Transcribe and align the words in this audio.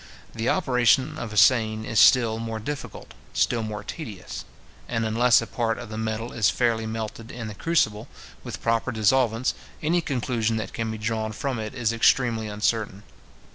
The 0.33 0.49
operation 0.49 1.15
of 1.19 1.31
assaying 1.31 1.85
is 1.85 1.99
still 1.99 2.39
more 2.39 2.57
difficult, 2.57 3.13
still 3.35 3.61
more 3.61 3.83
tedious; 3.83 4.45
and, 4.89 5.05
unless 5.05 5.43
a 5.43 5.45
part 5.45 5.77
of 5.77 5.89
the 5.89 5.97
metal 5.99 6.31
is 6.33 6.49
fairly 6.49 6.87
melted 6.87 7.29
in 7.29 7.47
the 7.47 7.53
crucible, 7.53 8.07
with 8.43 8.63
proper 8.63 8.91
dissolvents, 8.91 9.53
any 9.83 10.01
conclusion 10.01 10.57
that 10.57 10.73
can 10.73 10.89
be 10.89 10.97
drawn 10.97 11.33
from 11.33 11.59
it 11.59 11.75
is 11.75 11.93
extremely 11.93 12.47
uncertain. 12.47 13.03